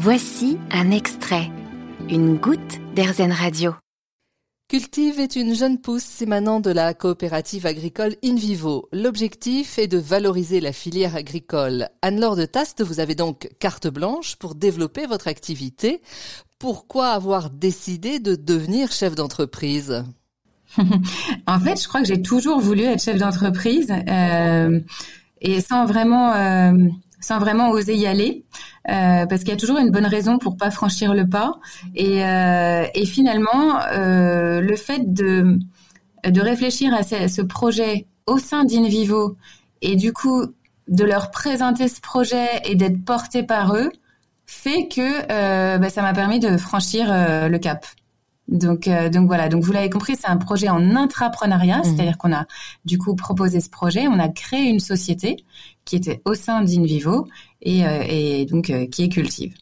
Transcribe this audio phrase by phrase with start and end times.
[0.00, 1.50] Voici un extrait,
[2.08, 3.74] une goutte d'Airzen Radio.
[4.68, 8.88] Cultive est une jeune pousse émanant de la coopérative agricole InVivo.
[8.92, 11.88] L'objectif est de valoriser la filière agricole.
[12.00, 16.00] Anne-Laure de Taste, vous avez donc carte blanche pour développer votre activité.
[16.60, 20.04] Pourquoi avoir décidé de devenir chef d'entreprise?
[21.48, 24.78] En fait, je crois que j'ai toujours voulu être chef d'entreprise euh,
[25.40, 26.72] et sans vraiment, euh,
[27.20, 28.44] sans vraiment oser y aller.
[28.88, 31.58] Euh, parce qu'il y a toujours une bonne raison pour pas franchir le pas.
[31.94, 35.58] Et, euh, finalement, euh, le fait de,
[36.24, 39.36] de réfléchir à ce, ce projet au sein d'Invivo
[39.82, 40.46] et du coup
[40.88, 43.90] de leur présenter ce projet et d'être porté par eux
[44.46, 47.84] fait que bah, ça m'a permis de franchir le cap.
[48.48, 49.48] Donc, euh, donc voilà.
[49.48, 51.84] Donc vous l'avez compris, c'est un projet en intrapreneuriat, mmh.
[51.84, 52.46] c'est-à-dire qu'on a
[52.84, 55.44] du coup proposé ce projet, on a créé une société
[55.84, 57.28] qui était au sein d'Invivo
[57.62, 59.54] et, euh, et donc euh, qui est Cultive.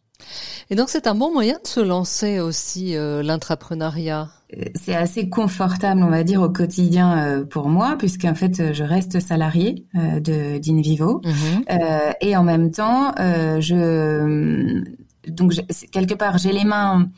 [0.71, 4.29] Et donc c'est un bon moyen de se lancer aussi l'intrapreneuriat.
[4.75, 9.85] C'est assez confortable, on va dire, au quotidien pour moi, puisqu'en fait je reste salarié
[9.95, 11.75] de d'Invivo mmh.
[12.21, 14.83] et en même temps je
[15.29, 15.53] donc
[15.93, 17.09] quelque part j'ai les mains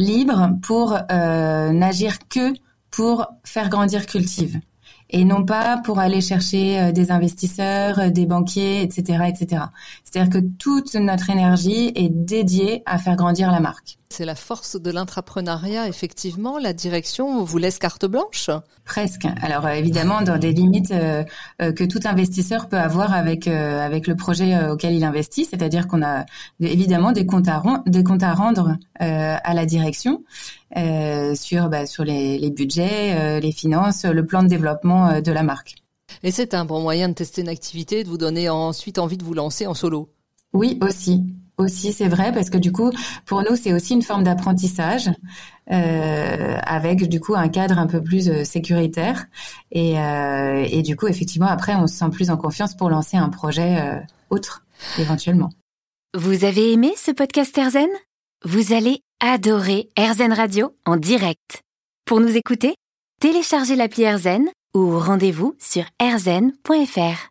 [0.00, 2.52] libre pour euh, n'agir que
[2.90, 4.60] pour faire grandir Cultive
[5.10, 9.64] et non pas pour aller chercher euh, des investisseurs, euh, des banquiers, etc., etc.
[10.04, 13.99] C'est-à-dire que toute notre énergie est dédiée à faire grandir la marque.
[14.12, 16.58] C'est la force de l'intrapreneuriat, effectivement.
[16.58, 18.50] La direction vous laisse carte blanche
[18.84, 19.26] Presque.
[19.40, 20.92] Alors euh, évidemment, dans des limites
[21.58, 26.26] que tout investisseur peut avoir avec avec le projet auquel il investit, c'est-à-dire qu'on a
[26.60, 30.24] évidemment des comptes à, des comptes à rendre à la direction,
[30.76, 35.20] euh, sur bah, sur les, les budgets, euh, les finances, le plan de développement euh,
[35.20, 35.74] de la marque.
[36.22, 39.24] Et c'est un bon moyen de tester une activité, de vous donner ensuite envie de
[39.24, 40.10] vous lancer en solo.
[40.52, 41.24] Oui, aussi.
[41.60, 42.90] Aussi, c'est vrai, parce que du coup,
[43.26, 45.10] pour nous, c'est aussi une forme d'apprentissage,
[45.70, 49.26] euh, avec du coup un cadre un peu plus sécuritaire.
[49.70, 53.18] Et, euh, et, du coup, effectivement, après, on se sent plus en confiance pour lancer
[53.18, 54.64] un projet autre,
[54.98, 55.50] éventuellement.
[56.16, 57.90] Vous avez aimé ce podcast Erzen
[58.44, 61.62] Vous allez adorer AirZen Radio en direct.
[62.06, 62.74] Pour nous écouter,
[63.20, 67.28] téléchargez l'appli AirZen ou rendez-vous sur airzen.fr.